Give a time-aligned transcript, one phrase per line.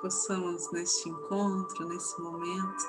[0.00, 2.84] possamos neste encontro, nesse momento,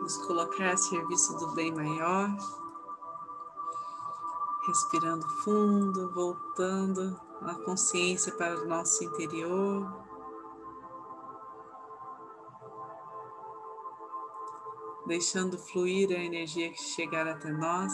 [0.00, 2.30] nos colocar a serviço do bem maior,
[4.66, 10.06] respirando fundo, voltando a consciência para o nosso interior.
[15.06, 17.92] Deixando fluir a energia que chegar até nós.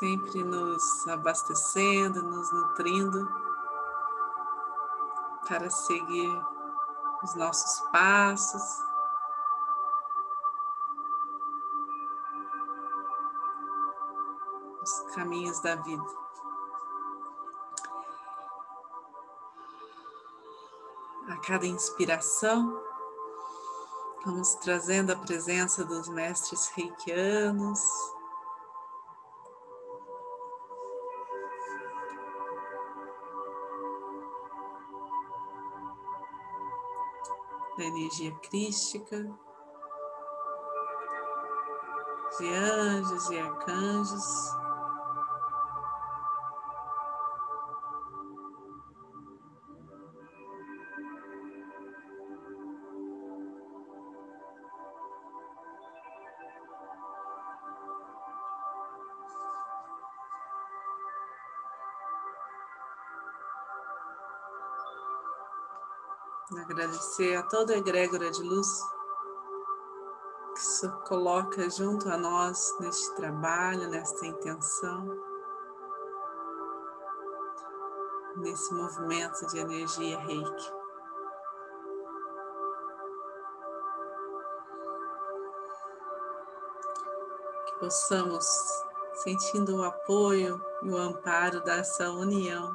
[0.00, 3.28] Sempre nos abastecendo, nos nutrindo
[5.46, 6.42] para seguir
[7.22, 8.62] os nossos passos.
[14.82, 16.20] Os caminhos da vida.
[21.28, 22.82] A cada inspiração,
[24.24, 27.80] vamos trazendo a presença dos mestres reikianos,
[37.80, 39.16] da energia crística,
[42.38, 44.59] de anjos e arcanjos.
[67.00, 68.68] Agradecer a toda a egrégora de luz
[70.52, 75.08] que se coloca junto a nós neste trabalho, nesta intenção,
[78.36, 80.72] nesse movimento de energia reiki.
[87.66, 88.44] Que possamos,
[89.14, 92.70] sentindo o apoio e o amparo dessa união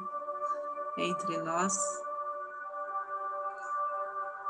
[0.98, 2.05] entre nós,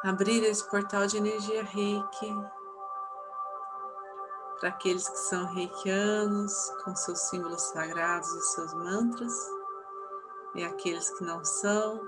[0.07, 2.33] abrir esse portal de energia reiki
[4.61, 9.35] para aqueles que são reikianos, com seus símbolos sagrados e seus mantras,
[10.55, 12.01] e aqueles que não são,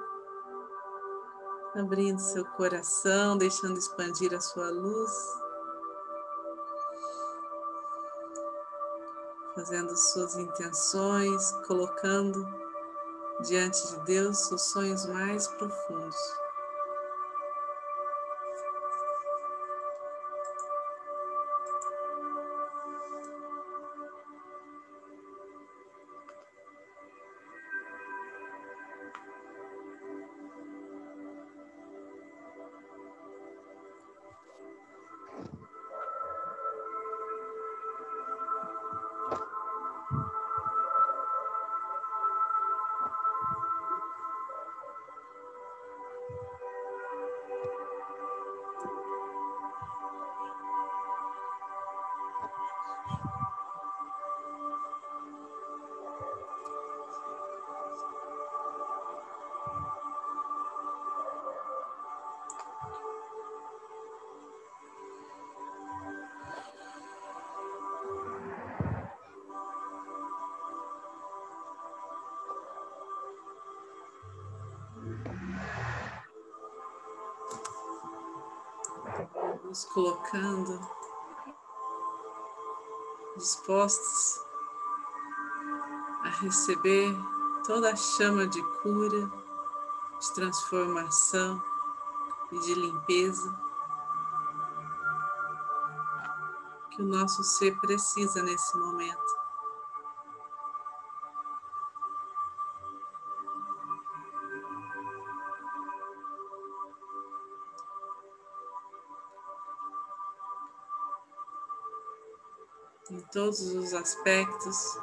[1.75, 5.13] abrindo seu coração, deixando expandir a sua luz,
[9.57, 12.47] fazendo suas intenções, colocando
[13.43, 16.48] diante de Deus os sonhos mais profundos.
[79.69, 80.81] Nos colocando
[83.37, 84.41] dispostos
[86.25, 87.15] a receber
[87.67, 89.31] toda a chama de cura,
[90.19, 91.63] de transformação
[92.51, 93.55] e de limpeza
[96.91, 99.38] que o nosso ser precisa nesse momento.
[113.33, 114.99] Todos os aspectos.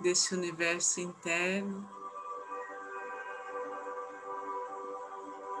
[0.00, 1.88] Desse universo interno.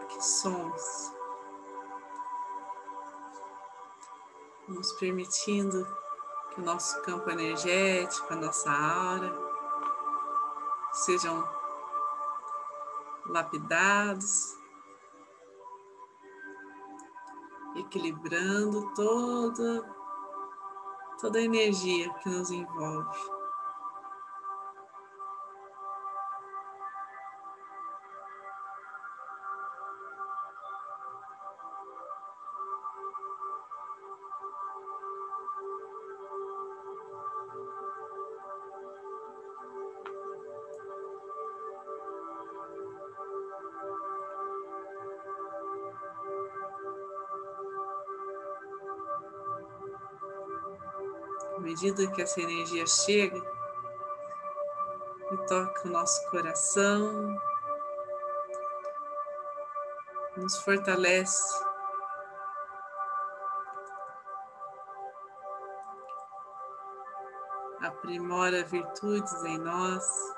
[0.08, 1.12] Que somos,
[4.68, 5.84] nos permitindo
[6.50, 9.36] que o nosso campo energético, a nossa aura,
[10.92, 11.46] sejam
[13.26, 14.56] lapidados
[17.76, 19.84] equilibrando toda,
[21.20, 23.35] toda a energia que nos envolve.
[51.66, 53.42] Medida que essa energia chega
[55.32, 57.36] e toca o nosso coração,
[60.36, 61.66] nos fortalece.
[67.82, 70.35] Aprimora virtudes em nós.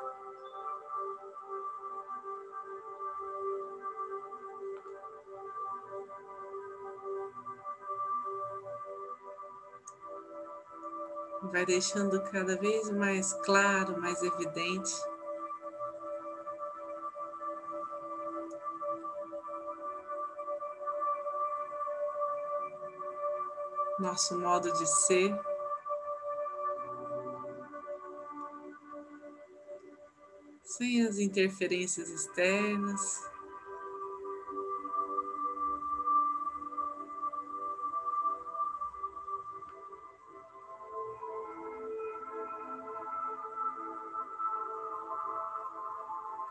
[11.42, 14.92] Vai deixando cada vez mais claro, mais evidente.
[23.98, 25.36] Nosso modo de ser.
[30.62, 33.37] Sem as interferências externas.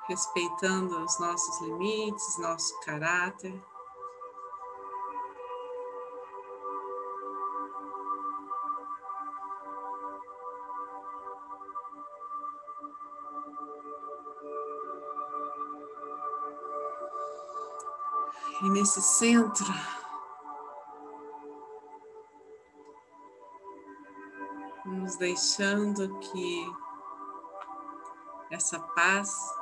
[0.08, 3.62] Respeitando os nossos limites, nosso caráter.
[18.64, 19.68] E nesse centro,
[24.86, 26.66] nos deixando que
[28.50, 29.57] essa paz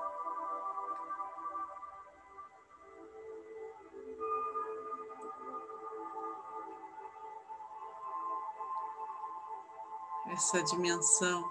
[10.27, 11.47] essa dimensão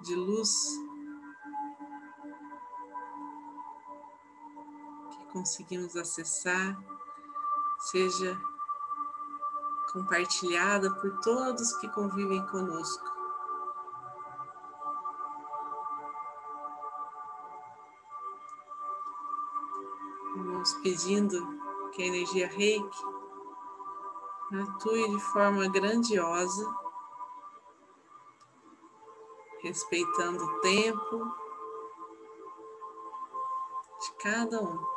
[0.00, 0.78] de luz
[5.10, 6.78] que conseguimos acessar,
[7.78, 8.38] seja
[9.92, 13.16] compartilhada por todos que convivem conosco.
[20.36, 21.46] Vamos pedindo
[21.92, 23.16] que a energia reiki
[24.52, 26.85] atue de forma grandiosa
[29.66, 31.24] respeitando o tempo
[34.00, 34.95] de cada um.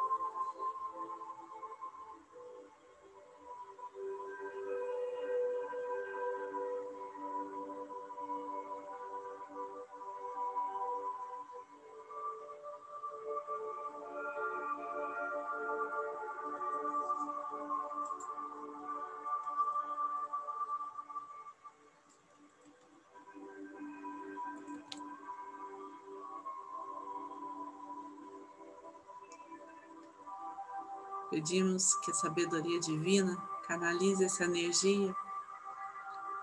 [31.29, 35.15] Pedimos que a sabedoria divina canalize essa energia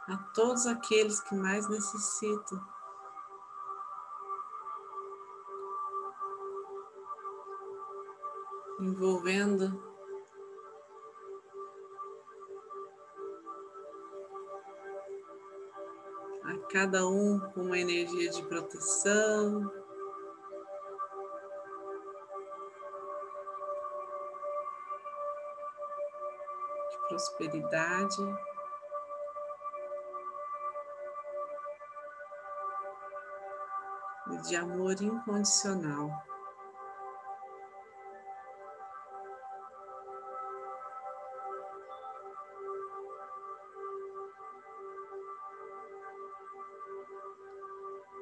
[0.06, 2.64] a todos aqueles que mais necessitam.
[8.78, 9.82] Envolvendo
[16.44, 19.85] a cada um com uma energia de proteção,
[27.16, 28.20] prosperidade.
[34.32, 36.10] E de amor incondicional.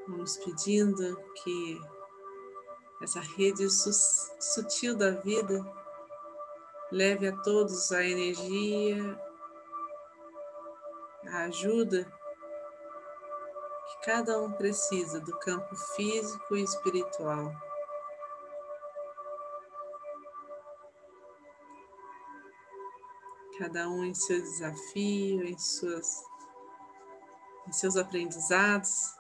[0.07, 1.81] Vamos pedindo que
[3.03, 5.84] essa rede sutil da vida
[6.95, 9.21] Leve a todos a energia,
[11.27, 17.53] a ajuda que cada um precisa do campo físico e espiritual.
[23.59, 26.23] Cada um em seu desafio, em, suas,
[27.67, 29.17] em seus aprendizados.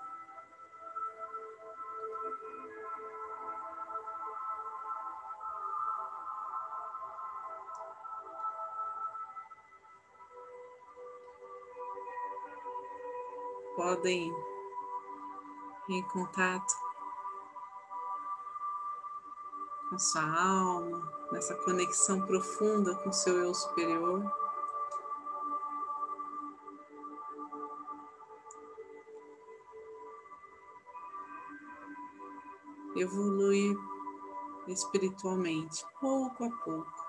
[13.76, 14.28] Podem
[15.88, 16.74] ir em contato
[19.90, 24.24] com sua alma, nessa conexão profunda com seu eu superior.
[32.96, 33.76] Evoluir
[34.68, 37.03] espiritualmente, pouco a pouco.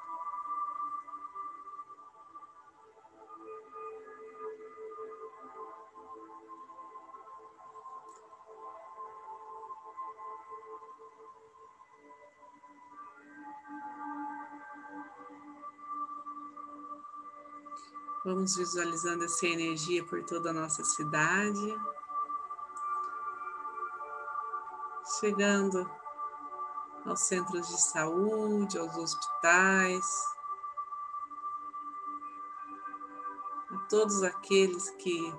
[18.25, 21.79] Vamos visualizando essa energia por toda a nossa cidade.
[25.19, 25.87] Chegando
[27.05, 30.25] aos centros de saúde, aos hospitais,
[33.69, 35.31] a todos aqueles que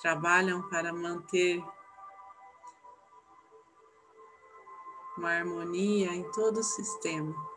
[0.00, 1.64] trabalham para manter
[5.16, 7.51] uma harmonia em todo o sistema.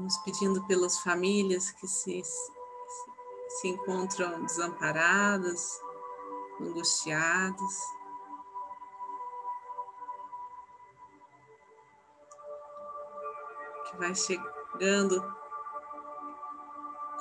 [0.00, 5.78] Vamos pedindo pelas famílias que se, se encontram desamparadas,
[6.58, 7.78] angustiadas.
[13.90, 15.22] Que vai chegando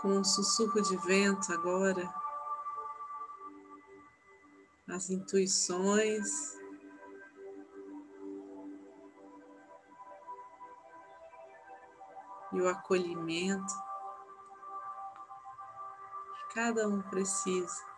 [0.01, 2.09] com um sussurro de vento agora,
[4.87, 6.57] as intuições.
[12.51, 13.73] E o acolhimento
[16.33, 17.89] que cada um precisa.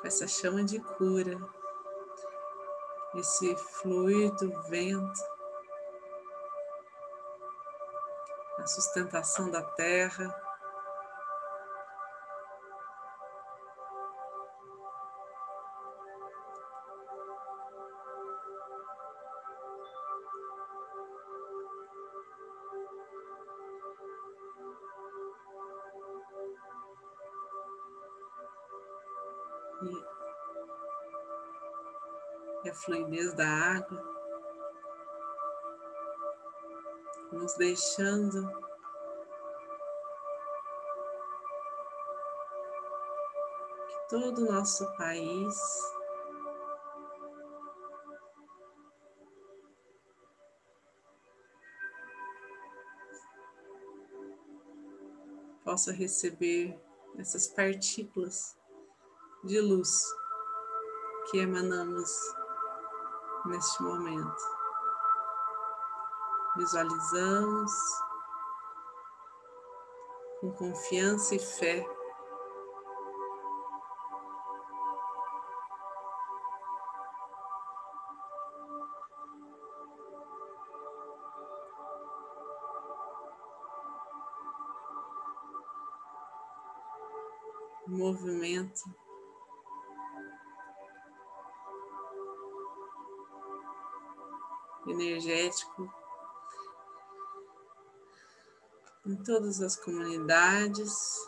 [0.00, 1.38] com essa chama de cura,
[3.14, 5.20] esse fluir do vento,
[8.58, 10.49] a sustentação da terra.
[32.64, 34.02] E a fluidez da água,
[37.32, 38.46] nos deixando
[43.88, 45.56] que todo o nosso país
[55.64, 56.78] possa receber
[57.16, 58.58] essas partículas
[59.44, 60.04] de luz
[61.30, 62.10] que emanamos
[63.50, 64.42] neste momento.
[66.56, 67.72] Visualizamos
[70.40, 71.84] com confiança e fé
[87.86, 88.82] movimento
[95.20, 95.92] energético
[99.06, 101.18] em todas as comunidades.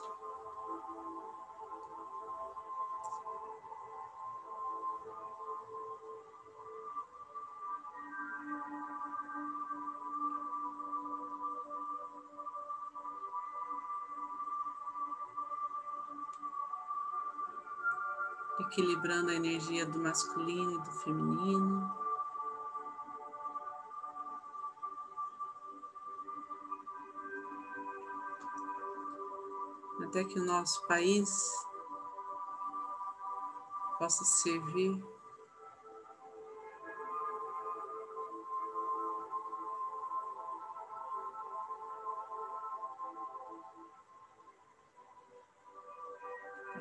[18.61, 22.02] Equilibrando a energia do masculino e do feminino.
[30.13, 31.51] Até que o nosso país
[33.99, 35.03] possa servir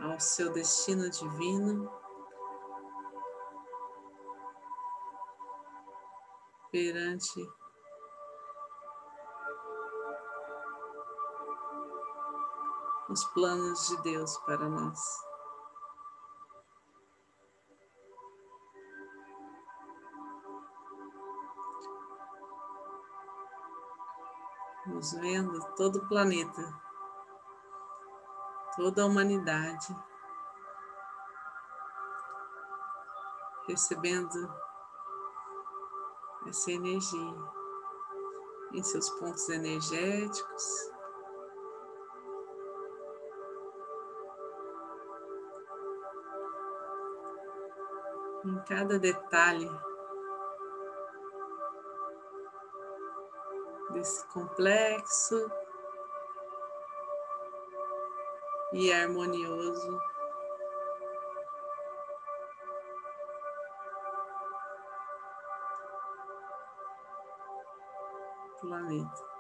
[0.01, 1.89] ao seu destino divino.
[6.69, 7.60] Perante
[13.11, 14.99] os planos de Deus para nós.
[24.85, 26.81] Nos vendo todo o planeta,
[28.77, 29.93] toda a humanidade,
[33.67, 34.53] recebendo
[36.47, 37.35] essa energia
[38.71, 40.90] em seus pontos energéticos.
[48.43, 49.69] em cada detalhe
[53.91, 55.51] desse complexo
[58.73, 59.99] e harmonioso.
[68.59, 69.30] Planeta.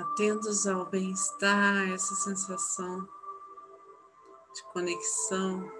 [0.00, 3.08] Atentos ao bem-estar, essa sensação
[4.54, 5.70] de conexão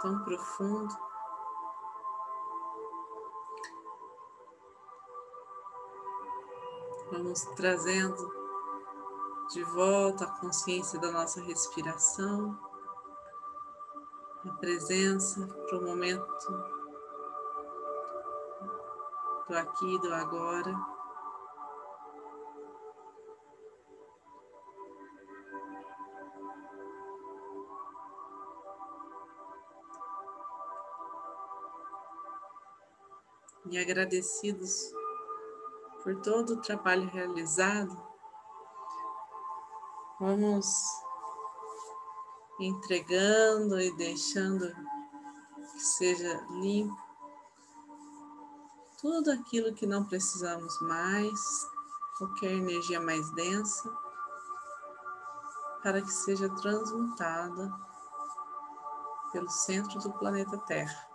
[0.00, 0.94] tão profundo.
[7.10, 8.32] Vamos trazendo
[9.50, 12.58] de volta a consciência da nossa respiração,
[14.44, 16.81] a presença para o momento
[19.48, 20.74] do aqui do agora.
[33.70, 34.92] E agradecidos
[36.02, 37.96] por todo o trabalho realizado,
[40.20, 40.66] vamos
[42.60, 44.68] entregando e deixando
[45.72, 47.01] que seja limpo
[49.02, 51.68] tudo aquilo que não precisamos mais,
[52.16, 53.92] qualquer energia mais densa,
[55.82, 57.72] para que seja transmutada
[59.32, 61.11] pelo centro do planeta Terra.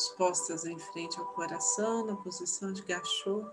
[0.00, 3.44] Mãos postas em frente ao coração, na posição de gachô.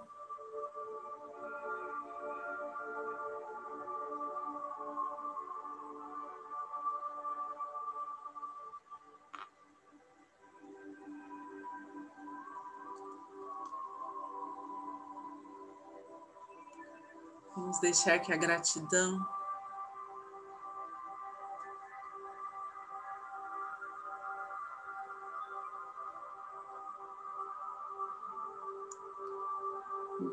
[17.55, 19.19] Vamos deixar que a gratidão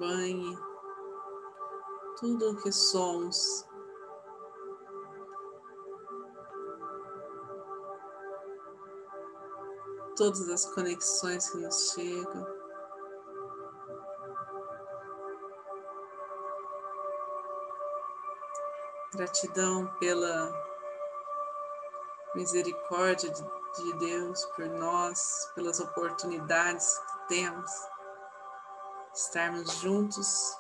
[0.05, 0.59] banhe
[2.19, 3.67] tudo o que somos.
[10.17, 12.47] Todas as conexões que nos chegam.
[19.15, 20.53] Gratidão pela
[22.35, 27.94] misericórdia de Deus por nós, pelas oportunidades que temos
[29.15, 30.57] estarmos juntos.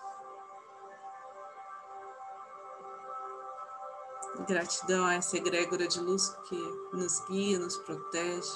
[4.47, 6.57] Gratidão a essa egrégora de luz que
[6.93, 8.51] nos guia, nos protege,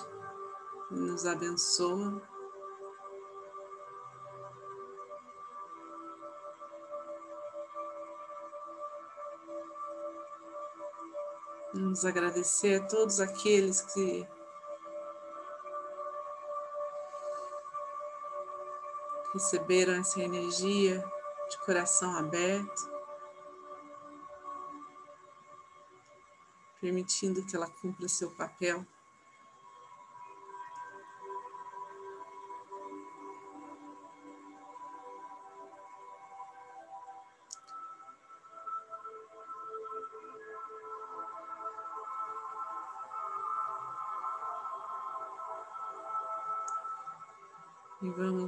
[0.91, 2.21] nos abençoa.
[11.75, 14.27] Vamos agradecer a todos aqueles que
[19.39, 20.99] receberam essa energia
[21.49, 22.91] de coração aberto,
[26.81, 28.85] permitindo que ela cumpra seu papel.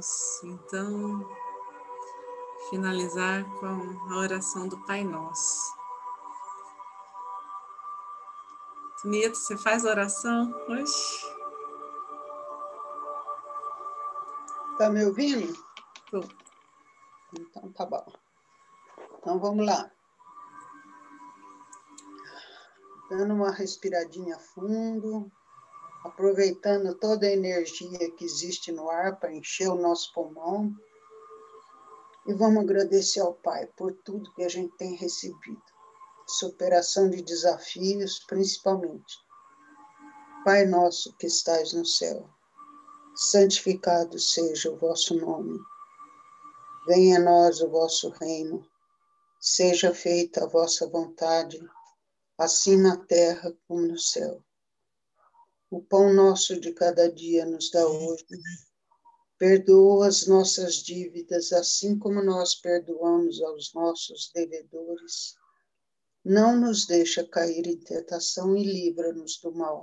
[0.01, 1.29] Vamos então
[2.69, 5.79] finalizar com a oração do Pai Nosso.
[9.05, 10.93] Nieto, você faz oração hoje?
[14.77, 15.53] Tá me ouvindo?
[16.09, 16.23] Tô.
[17.39, 18.05] Então tá bom.
[19.19, 19.91] Então vamos lá.
[23.09, 25.31] Dando uma respiradinha fundo
[26.03, 30.73] aproveitando toda a energia que existe no ar para encher o nosso pulmão.
[32.27, 35.61] E vamos agradecer ao Pai por tudo que a gente tem recebido,
[36.27, 39.17] superação de desafios, principalmente.
[40.43, 42.27] Pai nosso que estais no céu,
[43.15, 45.59] santificado seja o vosso nome.
[46.87, 48.65] Venha a nós o vosso reino.
[49.39, 51.59] Seja feita a vossa vontade,
[52.37, 54.43] assim na terra como no céu.
[55.71, 58.27] O pão nosso de cada dia nos dá hoje.
[59.39, 65.33] Perdoa as nossas dívidas, assim como nós perdoamos aos nossos devedores.
[66.23, 69.81] Não nos deixa cair em tentação e livra-nos do mal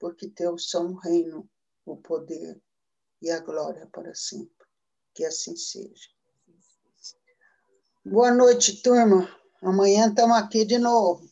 [0.00, 1.48] porque teu são o reino,
[1.84, 2.60] o poder
[3.20, 4.66] e a glória para sempre.
[5.14, 6.08] Que assim seja.
[8.02, 9.28] Boa noite, turma.
[9.60, 11.29] Amanhã estamos aqui de novo.